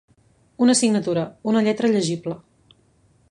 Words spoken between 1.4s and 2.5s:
una lletra llegible.